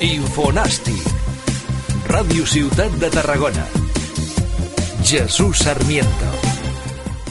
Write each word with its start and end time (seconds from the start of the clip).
Infonàstic. 0.00 1.02
Ràdio 2.08 2.46
Ciutat 2.48 2.94
de 2.96 3.10
Tarragona. 3.12 3.66
Jesús 5.04 5.60
Sarmiento. 5.60 6.28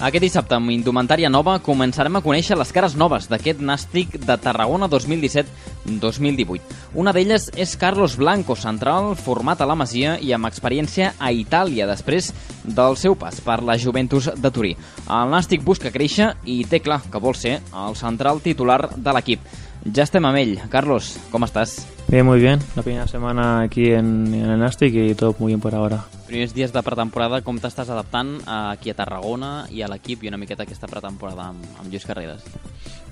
Aquest 0.05 0.21
dissabte, 0.21 0.53
amb 0.53 0.69
indumentària 0.69 1.31
nova, 1.33 1.55
començarem 1.65 2.15
a 2.15 2.21
conèixer 2.21 2.53
les 2.59 2.69
cares 2.71 2.93
noves 2.93 3.25
d'aquest 3.27 3.63
nàstic 3.65 4.19
de 4.21 4.35
Tarragona 4.37 4.85
2017-2018. 4.85 6.61
Una 6.93 7.11
d'elles 7.11 7.49
és 7.57 7.73
Carlos 7.75 8.19
Blanco, 8.21 8.53
central, 8.55 9.15
format 9.17 9.59
a 9.59 9.67
la 9.67 9.75
Masia 9.75 10.19
i 10.21 10.29
amb 10.37 10.45
experiència 10.45 11.15
a 11.17 11.31
Itàlia, 11.33 11.89
després 11.89 12.29
del 12.63 12.99
seu 13.01 13.17
pas 13.17 13.41
per 13.41 13.63
la 13.65 13.79
Juventus 13.81 14.29
de 14.37 14.53
Turí. 14.53 14.75
El 15.09 15.33
nàstic 15.33 15.65
busca 15.65 15.89
créixer 15.89 16.35
i 16.45 16.61
té 16.69 16.83
clar 16.85 17.01
que 17.09 17.19
vol 17.19 17.33
ser 17.33 17.57
el 17.73 17.97
central 17.97 18.45
titular 18.45 18.93
de 18.93 19.17
l'equip. 19.17 19.49
Ja 19.85 20.03
estem 20.03 20.25
amb 20.27 20.35
ell. 20.35 20.57
Carlos, 20.69 21.13
com 21.31 21.45
estàs? 21.47 21.77
Bien, 22.09 22.25
muy 22.25 22.39
bien. 22.39 22.59
La 22.75 22.83
primera 22.83 23.07
semana 23.07 23.61
aquí 23.61 23.91
en, 23.91 24.33
en 24.33 24.49
el 24.49 24.59
Nastic 24.59 24.93
y 24.93 25.15
todo 25.15 25.35
muy 25.39 25.51
bien 25.51 25.61
por 25.61 25.73
ahora. 25.73 26.03
Primers 26.27 26.53
dies 26.53 26.73
de 26.73 26.81
pretemporada, 26.83 27.39
com 27.41 27.57
t'estàs 27.57 27.89
adaptant 27.89 28.39
aquí 28.45 28.91
a 28.91 28.97
Tarragona 28.97 29.67
i 29.71 29.81
a 29.81 29.87
l'equip 29.89 30.25
i 30.25 30.29
una 30.29 30.37
miqueta 30.37 30.67
aquesta 30.67 30.89
pretemporada 30.91 31.47
amb, 31.53 31.63
amb 31.79 31.87
Lluís 31.87 32.05
Carreras? 32.05 32.43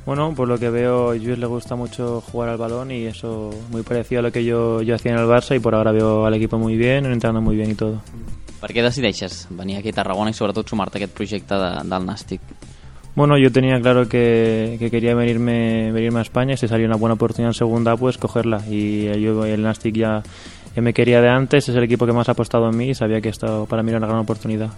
Bueno, 0.05 0.33
por 0.35 0.47
lo 0.47 0.57
que 0.59 0.69
veo, 0.69 1.11
a 1.11 1.15
Lluís 1.15 1.39
le 1.39 1.47
gusta 1.47 1.75
mucho 1.75 2.21
jugar 2.21 2.49
al 2.49 2.57
balón 2.57 2.91
y 2.91 3.05
eso 3.05 3.51
muy 3.71 3.83
parecido 3.83 4.19
a 4.19 4.23
lo 4.23 4.31
que 4.31 4.43
yo, 4.43 4.81
yo 4.81 4.95
hacía 4.95 5.13
en 5.13 5.19
el 5.19 5.25
Barça 5.25 5.55
y 5.55 5.59
por 5.59 5.73
ahora 5.73 5.91
veo 5.91 6.25
al 6.25 6.33
equipo 6.33 6.57
muy 6.57 6.75
bien, 6.75 7.05
entrando 7.05 7.41
muy 7.41 7.55
bien 7.55 7.71
y 7.71 7.75
todo. 7.75 8.01
Per 8.57 8.73
què 8.73 8.81
decideixes 8.81 9.45
venir 9.53 9.77
aquí 9.77 9.91
a 9.93 9.97
Tarragona 9.99 10.31
i 10.33 10.35
sobretot 10.35 10.65
sumar-te 10.67 10.97
a 10.97 10.99
aquest 11.03 11.13
projecte 11.13 11.59
de, 11.61 11.67
del 11.85 12.07
Nàstic? 12.07 12.41
Bueno, 13.17 13.35
yo 13.35 13.51
tenía 13.51 13.81
claro 13.81 14.07
que, 14.07 14.75
que 14.77 14.91
quería 14.91 15.15
venirme, 15.15 15.91
venirme 15.91 16.19
a 16.19 16.21
España 16.21 16.53
y 16.53 16.57
si 16.57 16.67
salía 16.67 16.85
una 16.85 16.97
buena 16.97 17.15
oportunidad 17.15 17.49
en 17.49 17.55
segunda, 17.55 17.97
pues 17.97 18.15
cogerla. 18.19 18.63
Y 18.69 19.05
yo 19.19 19.43
el 19.43 19.63
Nastic 19.63 19.95
ya, 19.95 20.21
ya 20.75 20.81
me 20.83 20.93
quería 20.93 21.19
de 21.19 21.27
antes, 21.27 21.67
es 21.67 21.75
el 21.75 21.83
equipo 21.83 22.05
que 22.05 22.13
más 22.13 22.29
ha 22.29 22.33
apostado 22.33 22.69
en 22.69 22.77
mí 22.77 22.89
y 22.89 22.93
sabía 22.93 23.19
que 23.19 23.29
esto 23.29 23.65
para 23.67 23.81
mí 23.81 23.89
era 23.89 23.97
una 23.97 24.05
gran 24.05 24.19
oportunidad. 24.19 24.69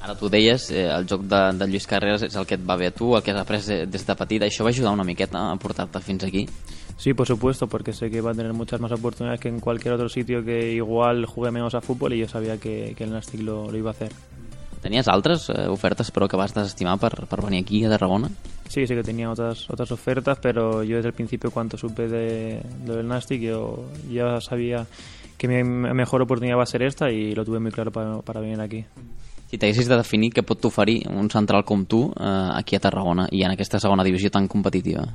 Ara 0.00 0.14
tu 0.14 0.30
deies, 0.30 0.70
eh, 0.70 0.86
el 0.86 1.04
joc 1.04 1.22
de, 1.22 1.40
de 1.58 1.66
Lluís 1.66 1.88
Carreras 1.90 2.22
és 2.22 2.36
el 2.38 2.46
que 2.46 2.54
et 2.54 2.62
va 2.62 2.76
bé 2.78 2.86
a 2.86 2.94
tu, 2.94 3.10
el 3.16 3.24
que 3.26 3.34
has 3.34 3.42
après 3.42 3.66
des 3.66 4.06
de 4.06 4.16
petita. 4.16 4.46
Això 4.46 4.62
va 4.62 4.70
ajudar 4.70 4.94
una 4.94 5.02
miqueta 5.02 5.42
a 5.50 5.56
portar-te 5.58 5.98
fins 5.98 6.22
aquí? 6.22 6.46
Sí, 6.96 7.12
por 7.12 7.26
supuesto, 7.26 7.66
porque 7.66 7.92
sé 7.92 8.08
que 8.08 8.20
va 8.20 8.30
a 8.30 8.34
tener 8.34 8.52
muchas 8.52 8.78
más 8.78 8.92
oportunidades 8.92 9.40
que 9.40 9.48
en 9.48 9.58
cualquier 9.58 9.94
otro 9.94 10.08
sitio 10.08 10.44
que 10.44 10.72
igual 10.74 11.26
juegue 11.26 11.50
menos 11.50 11.74
a 11.74 11.80
fútbol 11.80 12.12
y 12.12 12.20
yo 12.20 12.28
sabía 12.28 12.56
que, 12.56 12.94
que 12.96 13.02
el 13.02 13.10
Nastic 13.10 13.42
lo, 13.42 13.68
lo 13.68 13.76
iba 13.76 13.90
a 13.90 13.98
hacer. 13.98 14.12
Tenies 14.80 15.08
altres 15.08 15.48
eh, 15.50 15.68
ofertes 15.68 16.10
però 16.10 16.28
que 16.28 16.38
vas 16.40 16.54
desestimar 16.56 16.96
per, 16.98 17.26
per 17.28 17.42
venir 17.44 17.62
aquí 17.62 17.84
a 17.84 17.90
Tarragona? 17.92 18.30
Sí, 18.68 18.86
sí 18.86 18.94
que 18.94 19.02
tenía 19.02 19.30
otras 19.30 19.68
otras 19.68 19.92
ofertas, 19.92 20.38
pero 20.40 20.82
yo 20.82 20.96
desde 20.96 21.08
el 21.08 21.14
principio 21.14 21.50
cuando 21.50 21.76
supe 21.76 22.08
de, 22.08 22.62
de 22.84 22.96
del 22.96 23.08
Nastic 23.08 23.42
yo 23.42 23.86
ya 24.08 24.40
sabía 24.40 24.86
que 25.36 25.48
mi 25.48 25.62
mejor 25.64 26.22
oportunidad 26.22 26.58
va 26.58 26.64
a 26.64 26.66
ser 26.66 26.82
esta 26.82 27.10
y 27.10 27.34
lo 27.34 27.44
tuve 27.44 27.60
muy 27.60 27.72
claro 27.72 27.90
para, 27.90 28.20
para 28.22 28.40
venir 28.40 28.60
aquí. 28.60 28.84
Si 29.50 29.58
t'haguessis 29.58 29.88
de 29.90 29.96
definir 29.98 30.28
què 30.30 30.44
pot 30.46 30.62
oferir 30.68 31.00
un 31.10 31.26
central 31.26 31.64
com 31.66 31.82
tu 31.82 32.04
eh, 32.14 32.50
aquí 32.54 32.76
a 32.76 32.80
Tarragona 32.80 33.26
i 33.34 33.42
en 33.42 33.50
aquesta 33.50 33.80
segona 33.82 34.04
divisió 34.06 34.30
tan 34.30 34.46
competitiva? 34.46 35.08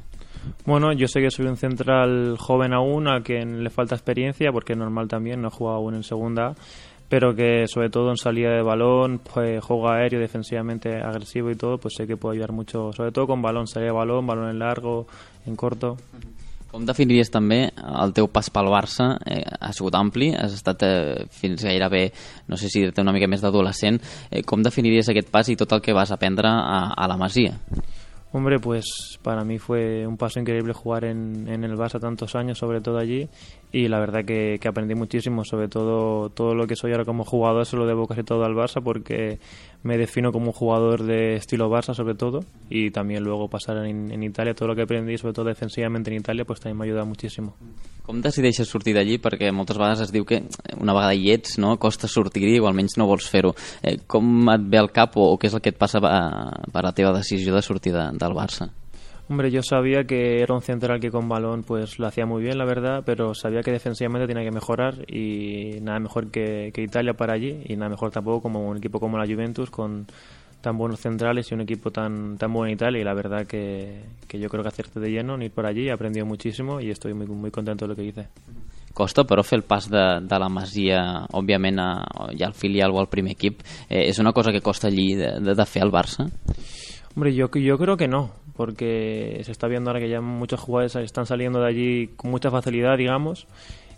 Bueno, 0.66 0.92
yo 0.94 1.08
sé 1.08 1.22
que 1.22 1.32
soy 1.32 1.46
un 1.48 1.58
central 1.58 2.38
joven 2.38 2.74
aún, 2.74 3.08
a 3.08 3.22
quien 3.22 3.64
le 3.64 3.70
falta 3.70 3.96
experiencia, 3.96 4.52
porque 4.52 4.74
es 4.74 4.80
normal 4.80 5.08
también, 5.08 5.42
no 5.42 5.48
he 5.48 5.52
jugado 5.52 5.78
aún 5.78 5.96
en 5.96 6.04
segunda, 6.04 6.54
pero 7.10 7.36
que 7.36 7.68
sobre 7.68 7.90
todo 7.90 8.10
en 8.10 8.18
salida 8.18 8.52
de 8.52 8.62
balón, 8.62 9.20
pues 9.20 9.64
juego 9.64 9.90
aéreo, 9.90 10.20
defensivamente 10.20 11.02
agresivo 11.02 11.52
y 11.52 11.56
todo, 11.56 11.78
pues 11.78 11.96
sé 11.96 12.08
que 12.08 12.18
puedo 12.18 12.34
ayudar 12.34 12.52
mucho, 12.52 12.92
sobre 12.94 13.12
todo 13.12 13.28
con 13.28 13.42
balón, 13.42 13.68
salida 13.68 13.92
de 13.92 13.98
balón, 13.98 14.26
balón 14.26 14.50
en 14.50 14.60
largo, 14.60 15.08
en 15.46 15.56
corto. 15.56 15.98
Com 16.76 16.84
definiries 16.84 17.30
també 17.32 17.70
el 17.72 18.12
teu 18.12 18.28
pas 18.28 18.50
pel 18.52 18.68
Barça? 18.68 19.14
Eh, 19.24 19.46
ha 19.48 19.72
sigut 19.72 19.96
ampli, 19.96 20.34
has 20.36 20.58
estat 20.58 20.82
eh, 20.84 21.24
fins 21.32 21.64
gairebé, 21.64 22.10
no 22.52 22.60
sé 22.60 22.68
si 22.68 22.82
dir 22.84 22.92
una 23.00 23.14
mica 23.16 23.30
més 23.32 23.40
d'adolescent. 23.40 24.02
Eh, 24.28 24.42
com 24.44 24.60
definiries 24.60 25.08
aquest 25.08 25.32
pas 25.32 25.48
i 25.48 25.56
tot 25.56 25.72
el 25.72 25.80
que 25.86 25.96
vas 25.96 26.12
aprendre 26.12 26.52
a, 26.52 26.90
a 26.92 27.08
la 27.08 27.16
Masia? 27.16 27.56
Hombre, 28.36 28.60
pues 28.60 29.18
para 29.24 29.46
mí 29.46 29.58
fue 29.58 30.06
un 30.06 30.18
paso 30.18 30.42
increíble 30.42 30.74
jugar 30.74 31.06
en, 31.06 31.48
en 31.48 31.64
el 31.64 31.78
Barça 31.78 32.02
tantos 32.02 32.36
años, 32.36 32.58
sobre 32.58 32.82
todo 32.82 32.98
allí, 32.98 33.30
y 33.76 33.90
la 33.90 34.00
verdad 34.00 34.24
que, 34.24 34.58
que, 34.62 34.70
aprendí 34.70 34.96
muchísimo, 34.96 35.44
sobre 35.44 35.68
todo 35.68 36.30
todo 36.30 36.56
lo 36.56 36.66
que 36.66 36.78
soy 36.78 36.94
ahora 36.94 37.04
como 37.04 37.26
jugador 37.26 37.66
se 37.66 37.76
lo 37.76 37.86
debo 37.86 38.08
casi 38.08 38.24
todo 38.24 38.46
al 38.46 38.54
Barça 38.54 38.82
porque 38.82 39.38
me 39.84 39.98
defino 39.98 40.32
como 40.32 40.48
un 40.48 40.52
jugador 40.54 41.04
de 41.04 41.36
estilo 41.36 41.70
Barça 41.70 41.94
sobre 41.94 42.16
todo 42.16 42.46
y 42.70 42.92
también 42.92 43.26
luego 43.26 43.50
pasar 43.50 43.86
en, 43.86 44.14
en 44.14 44.24
Italia, 44.24 44.54
todo 44.54 44.70
lo 44.70 44.76
que 44.76 44.84
aprendí 44.84 45.18
sobre 45.18 45.34
todo 45.34 45.48
defensivamente 45.48 46.10
en 46.10 46.22
Italia 46.22 46.46
pues 46.46 46.62
también 46.62 46.78
me 46.78 46.86
ayuda 46.86 47.04
muchísimo. 47.04 47.54
Com 48.06 48.22
decideixes 48.22 48.70
sortir 48.70 48.94
d'allí? 48.96 49.18
Perquè 49.20 49.50
moltes 49.52 49.76
vegades 49.82 50.06
es 50.06 50.12
diu 50.14 50.24
que 50.30 50.44
una 50.78 50.94
vegada 50.94 51.18
hi 51.18 51.34
ets, 51.34 51.58
no? 51.60 51.74
costa 51.82 52.08
sortir-hi 52.08 52.62
o 52.62 52.70
almenys 52.70 52.96
no 53.02 53.10
vols 53.10 53.28
fer-ho. 53.28 53.56
Eh, 53.82 53.98
com 54.08 54.54
et 54.54 54.68
ve 54.72 54.80
al 54.80 54.92
cap 54.94 55.18
o, 55.18 55.32
o 55.34 55.40
què 55.42 55.50
és 55.50 55.58
el 55.58 55.64
que 55.66 55.74
et 55.74 55.80
passa 55.82 56.00
per 56.00 56.86
la 56.86 56.94
teva 56.96 57.16
decisió 57.18 57.52
de 57.58 57.66
sortir 57.66 57.96
de, 57.98 58.06
del 58.16 58.38
Barça? 58.38 58.70
Hombre, 59.28 59.50
yo 59.50 59.64
sabía 59.64 60.04
que 60.04 60.42
era 60.42 60.54
un 60.54 60.62
central 60.62 61.00
que 61.00 61.10
con 61.10 61.28
balón 61.28 61.64
pues 61.64 61.98
lo 61.98 62.06
hacía 62.06 62.28
muy 62.28 62.44
bien, 62.44 62.60
la 62.60 62.66
verdad, 62.66 63.02
pero 63.04 63.34
sabía 63.34 63.62
que 63.62 63.72
defensivamente 63.72 64.28
tenía 64.28 64.44
que 64.44 64.52
mejorar 64.52 65.04
y 65.12 65.80
nada 65.82 66.00
mejor 66.00 66.30
que, 66.30 66.72
que 66.72 66.84
Italia 66.84 67.14
para 67.14 67.34
allí 67.34 67.64
y 67.66 67.76
nada 67.76 67.90
mejor 67.90 68.12
tampoco 68.12 68.44
como 68.44 68.68
un 68.68 68.78
equipo 68.78 69.00
como 69.00 69.18
la 69.18 69.26
Juventus 69.26 69.72
con 69.72 70.06
tan 70.62 70.78
buenos 70.78 71.00
centrales 71.00 71.52
y 71.52 71.56
un 71.56 71.62
equipo 71.62 71.90
tan, 71.90 72.38
tan 72.38 72.54
bueno 72.54 72.68
en 72.68 72.74
Italia 72.74 73.02
y 73.02 73.04
la 73.04 73.16
verdad 73.16 73.48
que, 73.48 74.04
que 74.28 74.40
yo 74.40 74.48
creo 74.48 74.62
que 74.62 74.70
acerté 74.70 75.00
de 75.00 75.10
lleno 75.10 75.36
en 75.36 75.44
ir 75.44 75.52
por 75.52 75.66
allí, 75.66 75.88
he 75.88 75.92
aprendido 75.92 76.26
muchísimo 76.28 76.80
y 76.80 76.92
estoy 76.92 77.16
muy, 77.16 77.26
muy 77.26 77.50
contento 77.50 77.86
de 77.86 77.90
lo 77.90 77.96
que 77.96 78.04
hice. 78.04 78.28
Costa, 78.96 79.26
però 79.28 79.44
fer 79.44 79.60
el 79.60 79.66
pas 79.68 79.90
de, 79.92 80.02
de 80.24 80.38
la 80.40 80.48
Masia, 80.48 81.02
òbviament, 81.36 81.82
a, 81.84 81.90
ja 82.40 82.48
al 82.48 82.56
filial 82.56 82.96
o 82.96 83.02
al 83.02 83.10
primer 83.12 83.34
equip, 83.36 83.60
eh, 83.90 84.06
és 84.08 84.22
una 84.24 84.32
cosa 84.32 84.54
que 84.56 84.64
costa 84.64 84.88
allí 84.88 85.18
de, 85.20 85.34
de, 85.44 85.54
de 85.54 85.66
fer 85.68 85.84
al 85.84 85.92
Barça? 85.92 86.30
Hombre, 87.14 87.36
yo, 87.36 87.52
yo 87.52 87.78
creo 87.78 87.98
que 87.98 88.08
no, 88.08 88.32
porque 88.56 89.42
se 89.44 89.52
está 89.52 89.68
viendo 89.68 89.90
ahora 89.90 90.00
que 90.00 90.10
ya 90.10 90.22
muchos 90.22 90.60
jugadores 90.60 90.96
están 90.96 91.26
saliendo 91.26 91.60
de 91.62 91.68
allí 91.68 92.08
con 92.16 92.32
mucha 92.32 92.52
facilidad, 92.52 92.98
digamos, 92.98 93.48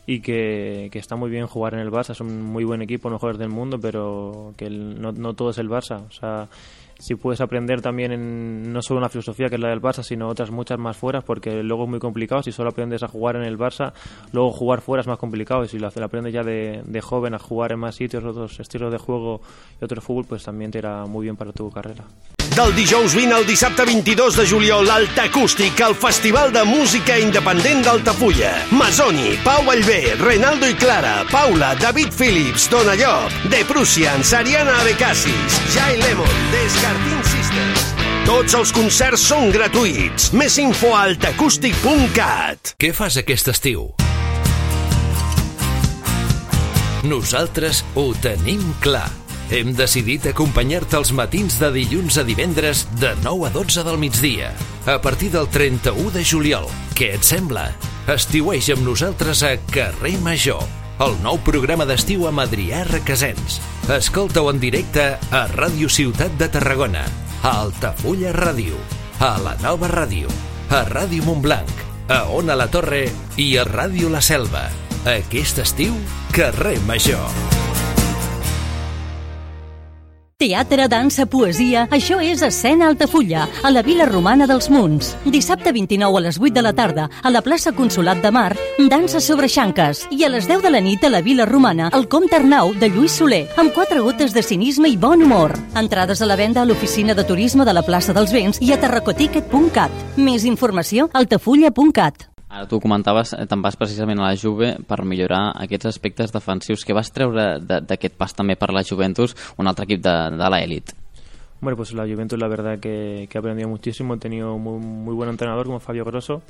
y 0.06 0.22
que, 0.22 0.90
que, 0.92 1.00
está 1.00 1.16
muy 1.16 1.30
bien 1.30 1.48
jugar 1.48 1.74
en 1.74 1.82
el 1.82 1.92
Barça, 1.92 2.12
es 2.12 2.22
un 2.22 2.42
muy 2.42 2.64
buen 2.64 2.82
equipo, 2.82 3.10
mejores 3.10 3.38
del 3.38 3.50
mundo, 3.50 3.80
pero 3.80 4.54
que 4.58 4.66
el, 4.66 5.02
no, 5.02 5.12
no 5.12 5.34
todo 5.34 5.50
es 5.52 5.58
el 5.58 5.70
Barça. 5.70 6.08
O 6.08 6.12
sea, 6.12 6.48
si 7.00 7.16
puedes 7.16 7.42
aprender 7.42 7.82
también 7.82 8.12
en, 8.12 8.74
no 8.74 8.82
solo 8.82 9.00
una 9.00 9.10
filosofía 9.10 9.50
que 9.50 9.56
es 9.56 9.62
la 9.62 9.70
del 9.70 9.82
Barça, 9.82 10.04
sino 10.04 10.28
otras 10.28 10.52
muchas 10.52 10.80
más 10.80 10.98
fuera, 10.98 11.22
porque 11.22 11.64
luego 11.64 11.84
es 11.84 11.90
muy 11.90 12.00
complicado. 12.00 12.44
Si 12.44 12.52
solo 12.52 12.70
aprendes 12.70 13.04
a 13.04 13.08
jugar 13.08 13.36
en 13.36 13.44
el 13.44 13.58
Barça, 13.58 13.94
luego 14.32 14.52
jugar 14.52 14.82
fuera 14.82 15.02
es 15.02 15.08
más 15.08 15.18
complicado. 15.18 15.64
Y 15.64 15.68
si 15.68 15.80
lo 15.80 15.88
aprendes 15.88 16.34
ya 16.34 16.44
de, 16.44 16.82
de 16.86 17.02
joven 17.02 17.34
a 17.34 17.40
jugar 17.40 17.72
en 17.72 17.80
más 17.80 17.96
sitios, 17.96 18.24
otros 18.24 18.60
estilos 18.60 18.92
de 18.92 18.98
juego 18.98 19.42
y 19.80 19.86
otro 19.86 20.02
fútbol, 20.02 20.26
pues 20.26 20.44
también 20.44 20.72
te 20.72 20.80
irá 20.80 21.06
muy 21.06 21.26
bien 21.26 21.36
para 21.36 21.52
tu 21.52 21.70
carrera. 21.72 22.06
Del 22.58 22.74
dijous 22.74 23.14
20 23.14 23.36
al 23.36 23.46
dissabte 23.46 23.86
22 23.86 24.36
de 24.36 24.48
juliol, 24.48 24.90
Acústic, 24.90 25.80
el 25.80 25.94
Festival 25.94 26.52
de 26.52 26.64
Música 26.64 27.20
Independent 27.20 27.86
d'Altafulla. 27.86 28.66
Masoni, 28.72 29.38
Pau 29.44 29.70
Allbé, 29.70 30.16
Renaldo 30.16 30.68
i 30.68 30.74
Clara, 30.74 31.24
Paula, 31.30 31.76
David 31.76 32.10
Phillips, 32.18 32.68
Dona 32.68 32.96
Llop, 32.96 33.30
The 33.52 33.64
Prussians, 33.66 34.34
Ariana 34.34 34.80
Abecassis, 34.80 35.62
Jai 35.76 35.98
Lemon, 35.98 36.26
Descartin 36.88 37.24
Sisters. 37.28 37.82
Tots 38.24 38.54
els 38.56 38.70
concerts 38.72 39.24
són 39.28 39.50
gratuïts. 39.52 40.30
Més 40.40 40.56
info 40.62 40.94
a 40.96 41.02
altacústic.cat. 41.10 42.72
Què 42.80 42.94
fas 42.96 43.18
aquest 43.20 43.50
estiu? 43.52 43.90
Nosaltres 47.04 47.84
ho 48.00 48.06
tenim 48.24 48.64
clar. 48.84 49.10
Hem 49.52 49.74
decidit 49.76 50.30
acompanyar-te 50.32 50.96
els 51.00 51.12
matins 51.16 51.60
de 51.60 51.74
dilluns 51.76 52.22
a 52.22 52.24
divendres 52.28 52.86
de 53.04 53.12
9 53.20 53.50
a 53.50 53.52
12 53.52 53.84
del 53.84 54.00
migdia. 54.00 54.54
A 54.88 54.96
partir 55.04 55.34
del 55.36 55.52
31 55.52 56.16
de 56.16 56.24
juliol. 56.24 56.72
Què 56.96 57.18
et 57.20 57.28
sembla? 57.28 57.68
Estiueix 58.08 58.72
amb 58.72 58.88
nosaltres 58.88 59.44
a 59.44 59.58
Carrer 59.74 60.16
Major, 60.24 60.64
el 61.04 61.14
nou 61.22 61.38
programa 61.46 61.86
d'estiu 61.86 62.26
amb 62.30 62.42
Adrià 62.42 62.82
Requesens. 62.88 63.60
Escolta-ho 63.94 64.50
en 64.50 64.62
directe 64.62 65.06
a 65.14 65.44
Ràdio 65.52 65.90
Ciutat 65.94 66.34
de 66.40 66.50
Tarragona, 66.50 67.04
a 67.44 67.54
Altafulla 67.62 68.34
Ràdio, 68.34 68.80
a 69.22 69.36
la 69.44 69.54
Nova 69.62 69.92
Ràdio, 69.92 70.32
a 70.74 70.84
Ràdio 70.90 71.28
Montblanc, 71.28 71.86
a 72.10 72.24
Ona 72.40 72.58
la 72.58 72.70
Torre 72.74 73.06
i 73.38 73.54
a 73.58 73.68
Ràdio 73.70 74.10
La 74.10 74.24
Selva. 74.26 74.68
Aquest 75.06 75.62
estiu, 75.64 75.94
Carrer 76.34 76.80
Major. 76.90 77.67
Teatre, 80.38 80.86
dansa, 80.86 81.26
poesia... 81.26 81.88
Això 81.90 82.20
és 82.22 82.44
Escena 82.46 82.86
Altafulla, 82.92 83.48
a 83.66 83.72
la 83.72 83.82
Vila 83.82 84.06
Romana 84.06 84.46
dels 84.46 84.68
Munts. 84.70 85.16
Dissabte 85.26 85.74
29 85.74 86.20
a 86.20 86.22
les 86.28 86.38
8 86.38 86.54
de 86.54 86.62
la 86.62 86.76
tarda, 86.78 87.08
a 87.26 87.32
la 87.34 87.42
plaça 87.42 87.74
Consolat 87.74 88.22
de 88.22 88.30
Mar, 88.30 88.52
dansa 88.86 89.18
sobre 89.18 89.50
xanques. 89.50 90.04
I 90.14 90.28
a 90.28 90.30
les 90.30 90.46
10 90.46 90.62
de 90.62 90.70
la 90.76 90.84
nit 90.86 91.02
a 91.02 91.10
la 91.10 91.24
Vila 91.26 91.50
Romana, 91.50 91.90
el 91.90 92.06
Comte 92.06 92.38
Arnau 92.38 92.76
de 92.78 92.92
Lluís 92.94 93.18
Soler, 93.18 93.48
amb 93.58 93.74
quatre 93.74 93.98
gotes 94.06 94.38
de 94.38 94.46
cinisme 94.46 94.94
i 94.94 95.02
bon 95.02 95.26
humor. 95.26 95.58
Entrades 95.74 96.22
a 96.22 96.30
la 96.30 96.38
venda 96.38 96.62
a 96.62 96.70
l'oficina 96.70 97.18
de 97.18 97.26
turisme 97.26 97.66
de 97.66 97.74
la 97.74 97.82
plaça 97.82 98.14
dels 98.14 98.30
Vents 98.30 98.62
i 98.62 98.76
a 98.78 98.78
terracoticket.cat. 98.78 100.18
Més 100.22 100.46
informació, 100.46 101.10
altafulla.cat. 101.18 102.30
Ara 102.50 102.68
tu 102.68 102.80
comentaves, 102.80 103.34
eh, 103.34 103.46
te'n 103.46 103.62
vas 103.62 103.76
precisament 103.76 104.22
a 104.22 104.30
la 104.30 104.38
Juve 104.40 104.78
per 104.88 105.04
millorar 105.04 105.52
aquests 105.64 105.90
aspectes 105.90 106.32
defensius 106.32 106.86
que 106.88 106.96
vas 106.96 107.12
treure 107.12 107.58
d'aquest 107.60 108.16
pas 108.16 108.34
també 108.34 108.56
per 108.56 108.72
la 108.72 108.86
Juventus, 108.88 109.36
un 109.58 109.68
altre 109.68 109.84
equip 109.84 110.02
de, 110.06 110.16
de 110.40 110.50
l'elit. 110.54 110.94
Bueno, 111.60 111.76
pues 111.76 111.92
la 111.94 112.06
Juventus 112.08 112.40
la 112.40 112.48
verdad 112.48 112.80
que, 112.80 113.28
que 113.30 113.38
he 113.38 113.40
aprendido 113.40 113.68
muchísimo, 113.68 114.14
he 114.14 114.18
tenido 114.18 114.58
muy, 114.58 114.80
muy 114.80 115.16
buen 115.16 115.30
entrenador 115.30 115.66
como 115.66 115.80
Fabio 115.80 116.06
Grosso 116.06 116.42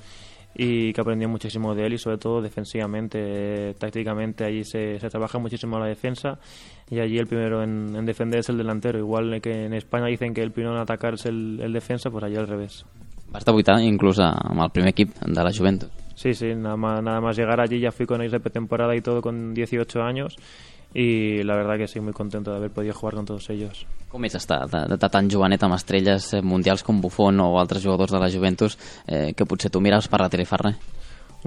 y 0.53 0.91
que 0.91 1.01
aprendido 1.01 1.29
muchísimo 1.29 1.73
de 1.75 1.85
él 1.85 1.93
y 1.93 1.97
sobre 1.97 2.17
todo 2.17 2.41
defensivamente, 2.41 3.73
tácticamente 3.75 4.43
allí 4.43 4.63
se, 4.63 4.99
se, 4.99 5.09
trabaja 5.09 5.39
muchísimo 5.39 5.79
la 5.79 5.85
defensa 5.85 6.39
y 6.89 6.99
allí 6.99 7.17
el 7.17 7.27
primero 7.27 7.63
en, 7.63 7.95
en, 7.95 8.05
defender 8.05 8.39
es 8.39 8.49
el 8.49 8.57
delantero, 8.57 8.99
igual 8.99 9.39
que 9.41 9.65
en 9.65 9.73
España 9.73 10.07
dicen 10.07 10.33
que 10.33 10.41
el 10.41 10.51
primero 10.51 10.75
en 10.75 10.81
atacar 10.81 11.13
es 11.13 11.25
el, 11.25 11.59
el 11.61 11.73
defensa, 11.73 12.09
pues 12.09 12.23
allí 12.23 12.35
al 12.35 12.47
revés. 12.47 12.85
Vas 13.31 13.45
debutar 13.45 13.79
incluso 13.83 14.23
amb 14.23 14.61
el 14.63 14.71
primer 14.71 14.93
equip 14.95 15.15
de 15.19 15.43
la 15.43 15.51
Juventus. 15.51 15.89
Sí, 16.15 16.33
sí, 16.33 16.55
nada 16.55 16.77
más, 16.77 17.03
nada 17.03 17.21
más 17.21 17.37
llegar 17.37 17.59
allí 17.59 17.79
ya 17.79 17.91
fui 17.91 18.05
con 18.05 18.21
ellos 18.21 18.31
de 18.31 18.39
pretemporada 18.39 18.95
y 18.95 19.01
todo 19.01 19.21
con 19.21 19.53
18 19.53 20.01
años 20.01 20.35
y 20.93 21.43
la 21.43 21.55
verdad 21.55 21.77
que 21.77 21.87
sí, 21.87 21.99
muy 21.99 22.13
contento 22.13 22.51
de 22.51 22.57
haber 22.57 22.71
podido 22.71 22.93
jugar 22.93 23.15
con 23.15 23.25
todos 23.25 23.49
ellos. 23.49 23.85
Com 24.07 24.23
és 24.23 24.37
estar 24.39 24.63
de, 24.71 24.85
de, 24.87 24.97
de 24.97 25.09
tan 25.11 25.27
jovenet 25.29 25.61
amb 25.67 25.75
estrelles 25.75 26.29
eh, 26.33 26.39
mundials 26.41 26.81
com 26.87 27.01
Buffon 27.03 27.41
o 27.43 27.57
altres 27.59 27.83
jugadors 27.83 28.13
de 28.15 28.21
la 28.23 28.29
Juventus 28.31 28.77
eh, 29.05 29.33
que 29.35 29.45
potser 29.45 29.69
tu 29.69 29.81
mires 29.83 30.07
per 30.07 30.21
la 30.23 30.29
tele 30.31 30.45
fas 30.47 30.63
res? 30.63 30.77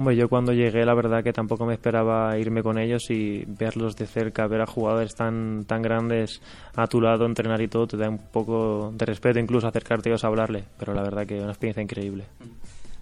Hombre, 0.01 0.15
yo 0.15 0.27
cuando 0.29 0.51
llegué 0.51 0.83
la 0.83 0.95
verdad 0.95 1.23
que 1.23 1.31
tampoco 1.31 1.63
me 1.63 1.73
esperaba 1.73 2.35
irme 2.35 2.63
con 2.63 2.79
ellos 2.79 3.11
y 3.11 3.45
verlos 3.45 3.95
de 3.95 4.07
cerca, 4.07 4.47
ver 4.47 4.61
a 4.61 4.65
jugadores 4.65 5.13
tan, 5.13 5.63
tan 5.65 5.83
grandes 5.83 6.41
a 6.75 6.87
tu 6.87 6.99
lado, 6.99 7.27
entrenar 7.27 7.61
y 7.61 7.67
todo, 7.67 7.85
te 7.85 7.97
da 7.97 8.09
un 8.09 8.17
poco 8.17 8.91
de 8.95 9.05
respeto 9.05 9.37
incluso 9.37 9.67
acercarte 9.67 10.09
a 10.09 10.13
ellos 10.13 10.23
a 10.23 10.27
hablarle, 10.29 10.63
pero 10.79 10.95
la 10.95 11.03
verdad 11.03 11.27
que 11.27 11.35
una 11.35 11.51
experiencia 11.51 11.83
increíble. 11.83 12.23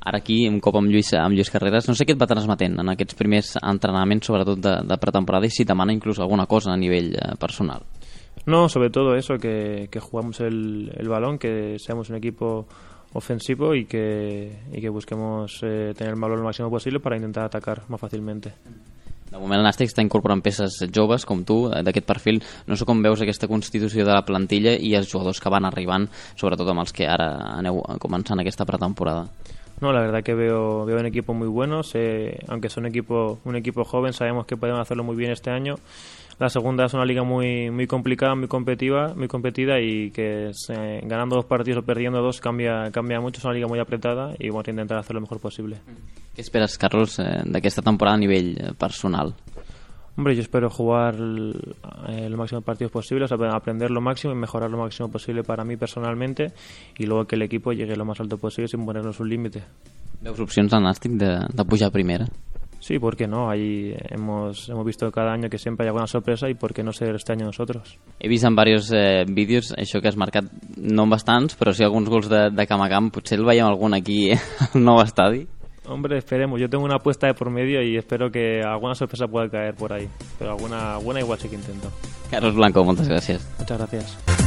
Ara 0.01 0.18
aquí, 0.18 0.46
un 0.50 0.60
cop 0.60 0.75
amb 0.75 0.92
Lluís, 0.92 1.13
amb 1.13 1.38
Lluís 1.38 1.54
Carreras, 1.56 1.88
no 1.88 1.96
sé 1.96 2.04
què 2.04 2.18
et 2.18 2.19
va 2.19 2.28
transmetent 2.28 2.75
en 2.84 2.92
aquests 2.92 3.16
primers 3.16 3.54
entrenaments, 3.63 4.28
sobretot 4.28 4.60
de, 4.60 4.75
de 4.92 5.00
pretemporada, 5.00 5.48
i 5.48 5.56
si 5.56 5.63
demana 5.63 5.96
inclús 5.96 6.19
alguna 6.19 6.50
cosa 6.51 6.74
a 6.74 6.78
nivell 6.78 7.13
eh, 7.16 7.38
personal. 7.40 7.88
No, 8.46 8.68
sobre 8.68 8.90
todo 8.90 9.16
eso, 9.16 9.38
que, 9.38 9.88
que 9.90 10.01
jugamos 10.01 10.42
el, 10.42 10.92
el 10.98 11.07
balón, 11.07 11.40
que 11.40 11.78
seamos 11.80 12.10
un 12.10 12.18
equipo 12.18 12.68
ofensivo 13.13 13.73
y 13.75 13.85
que, 13.85 14.59
y 14.71 14.81
que 14.81 14.89
busquemos 14.89 15.59
eh, 15.63 15.94
tener 15.97 16.13
el 16.13 16.19
valor 16.19 16.39
lo 16.39 16.45
máximo 16.45 16.69
posible 16.69 17.00
para 17.00 17.15
intentar 17.15 17.45
atacar 17.45 17.83
más 17.89 18.00
fácilmente. 18.00 18.53
De 19.29 19.38
moment 19.38 19.61
el 19.61 19.67
Nàstic 19.67 19.91
està 19.91 20.01
incorporant 20.01 20.41
peces 20.41 20.79
joves 20.89 21.21
com 21.29 21.44
tu, 21.45 21.67
eh, 21.69 21.83
d'aquest 21.85 22.07
perfil. 22.07 22.39
No 22.65 22.73
sé 22.73 22.85
com 22.89 23.01
veus 23.06 23.21
aquesta 23.21 23.47
constitució 23.47 24.01
de 24.06 24.15
la 24.15 24.25
plantilla 24.25 24.73
i 24.73 24.95
els 24.97 25.11
jugadors 25.11 25.38
que 25.41 25.51
van 25.53 25.69
arribant, 25.69 26.07
sobretot 26.33 26.71
amb 26.73 26.81
els 26.81 26.94
que 26.94 27.06
ara 27.06 27.35
aneu 27.53 27.83
començant 28.01 28.41
aquesta 28.41 28.65
pretemporada. 28.65 29.27
No, 29.81 29.93
la 29.93 30.01
verdad 30.01 30.23
que 30.23 30.33
veo, 30.33 30.85
veo 30.85 30.99
un 30.99 31.05
equipo 31.05 31.33
muy 31.33 31.47
bueno, 31.47 31.81
aunque 32.47 32.69
son 32.69 32.85
equipo, 32.85 33.39
un 33.45 33.55
equipo 33.55 33.83
joven, 33.85 34.13
sabemos 34.13 34.45
que 34.45 34.57
podemos 34.57 34.81
hacerlo 34.81 35.03
muy 35.03 35.15
bien 35.15 35.31
este 35.31 35.51
año. 35.51 35.75
La 36.39 36.47
segunda 36.47 36.85
es 36.85 36.93
una 36.93 37.03
liga 37.03 37.23
muy, 37.23 37.69
muy 37.69 37.85
complicada, 37.85 38.33
muy 38.33 38.47
competitiva, 38.47 39.13
muy 39.13 39.27
competida 39.27 39.81
y 39.81 40.09
que 40.11 40.51
eh, 40.69 41.01
ganando 41.03 41.35
dos 41.35 41.45
partidos 41.45 41.83
o 41.83 41.85
perdiendo 41.85 42.21
dos 42.21 42.39
cambia, 42.39 42.89
cambia 42.91 43.19
mucho, 43.19 43.39
es 43.39 43.43
una 43.43 43.53
liga 43.53 43.67
muy 43.67 43.77
apretada 43.77 44.33
y 44.39 44.47
vamos 44.47 44.65
a 44.65 44.71
intentar 44.71 44.97
hacer 44.97 45.15
lo 45.15 45.21
mejor 45.21 45.41
posible. 45.41 45.81
Què 46.39 46.45
esperes, 46.45 46.77
Carlos, 46.79 47.17
eh, 47.19 47.43
d'aquesta 47.43 47.83
temporada 47.83 48.15
a 48.15 48.21
nivell 48.21 48.53
eh, 48.55 48.71
personal? 48.79 49.33
Hombre, 50.19 50.36
yo 50.36 50.42
espero 50.42 50.69
jugar 50.69 51.16
el, 51.16 51.56
el 52.10 52.36
máximo 52.36 52.60
de 52.60 52.66
partidos 52.66 52.92
posibles, 52.92 53.31
aprender 53.31 53.89
lo 53.89 54.01
máximo 54.01 54.33
y 54.33 54.36
mejorar 54.36 54.69
lo 54.69 54.77
máximo 54.77 55.10
posible 55.10 55.44
para 55.44 55.63
mí 55.63 55.77
personalmente 55.77 56.51
y 56.98 57.06
luego 57.06 57.24
que 57.24 57.38
el 57.38 57.44
equipo 57.44 57.71
llegue 57.71 57.95
lo 57.95 58.04
más 58.04 58.19
alto 58.19 58.38
posible 58.38 58.68
sin 58.68 58.86
ponernos 58.86 59.18
un 59.21 59.30
límite. 59.30 59.63
Veus 60.19 60.42
opcions 60.42 60.74
al 60.74 60.83
Nàstic 60.83 61.13
de, 61.13 61.30
de 61.48 61.63
pujar 61.63 61.88
a 61.88 61.92
primera? 61.92 62.27
Sí, 62.81 63.00
¿por 63.00 63.16
qué 63.16 63.27
no? 63.27 63.50
Ahí 63.50 63.95
hemos, 64.10 64.68
hemos 64.68 64.86
visto 64.86 65.10
cada 65.10 65.31
año 65.31 65.50
que 65.50 65.57
siempre 65.57 65.86
hay 65.86 65.92
alguna 65.92 66.07
sorpresa 66.07 66.50
y 66.50 66.54
¿por 66.54 66.74
qué 66.74 66.83
no 66.83 66.92
ser 66.92 67.15
este 67.15 67.31
año 67.31 67.45
nosotros? 67.45 67.98
He 68.19 68.27
vist 68.27 68.44
en 68.44 68.57
diversos 68.57 68.92
eh, 68.92 69.24
vídeos 69.24 69.72
això 69.72 70.01
que 70.01 70.10
has 70.12 70.18
marcat, 70.19 70.51
no 70.75 71.06
en 71.07 71.15
bastants, 71.15 71.56
però 71.56 71.72
sí 71.72 71.88
alguns 71.88 72.12
gols 72.12 72.27
de, 72.27 72.50
de 72.51 72.68
camp 72.68 72.83
a 72.83 72.89
camp. 72.92 73.07
Potser 73.15 73.39
el 73.39 73.48
veiem 73.48 73.72
algun 73.72 73.95
aquí 73.95 74.33
al 74.68 74.83
nou 74.83 75.00
estadi? 75.00 75.45
Hombre, 75.89 76.18
esperemos. 76.18 76.59
Yo 76.59 76.69
tengo 76.69 76.86
una 76.86 76.95
apuesta 76.95 77.27
de 77.27 77.33
por 77.33 77.50
medio 77.50 77.81
y 77.81 77.97
espero 77.97 78.31
que 78.31 78.62
alguna 78.62 78.94
sorpresa 78.95 79.27
pueda 79.27 79.50
caer 79.50 79.74
por 79.74 79.91
ahí. 79.91 80.07
Pero 80.38 80.51
alguna 80.51 80.97
buena 80.97 81.19
igual 81.19 81.39
sí 81.39 81.50
que 81.50 81.56
intento. 81.56 81.91
Carlos 82.30 82.56
Blanco, 82.56 82.83
moltes 82.86 83.09
gràcies. 83.09 83.41
Muchas 83.57 83.77
gracias. 83.80 84.38